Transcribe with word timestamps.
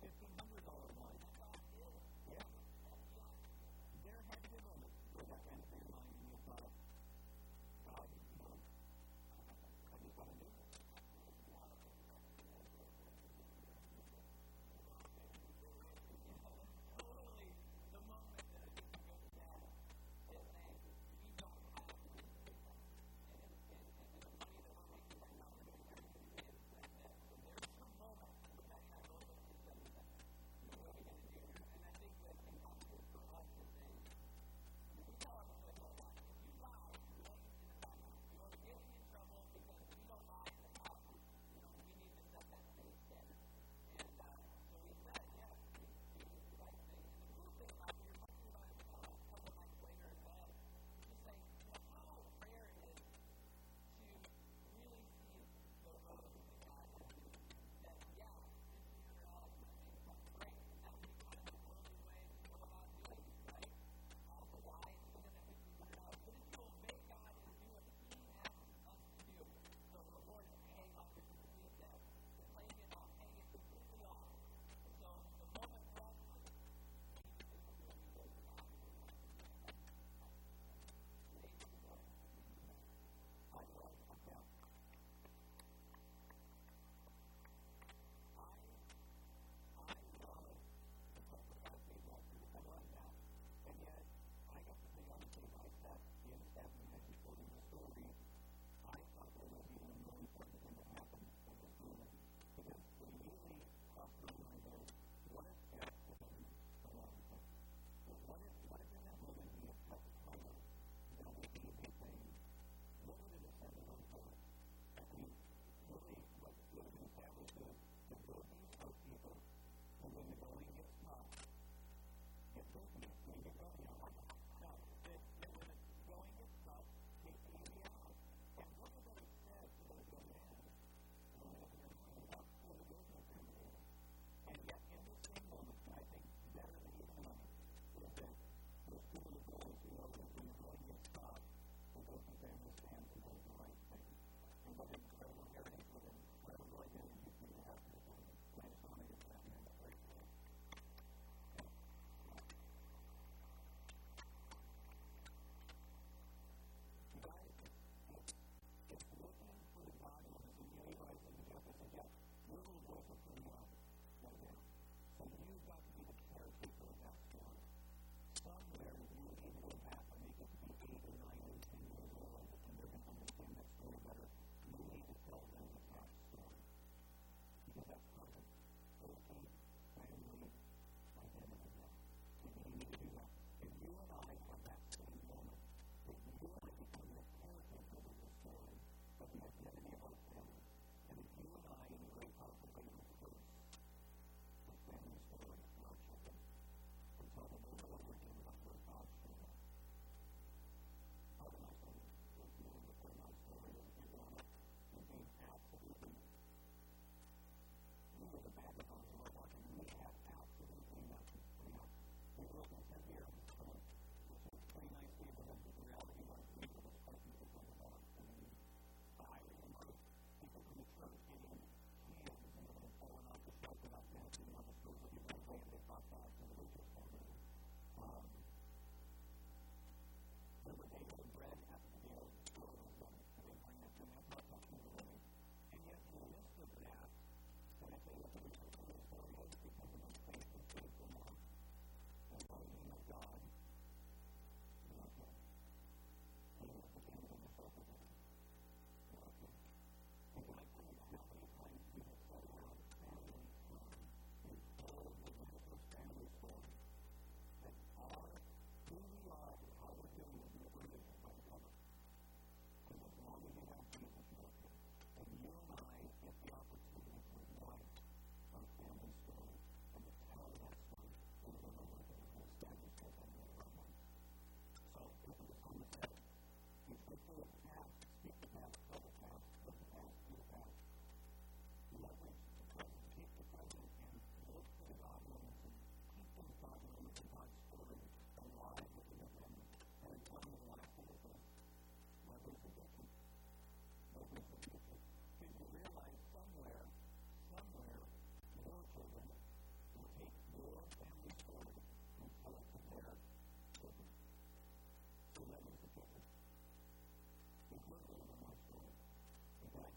$1,500 0.00 0.69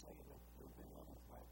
later, 0.07 0.35
we've 0.59 0.75
been 0.77 0.93
on 0.99 1.07
his 1.13 1.23
way. 1.31 1.43